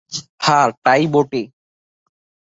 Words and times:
হ্যাঁ, 0.37 0.67
তাই 0.83 1.03
বটে। 1.07 1.41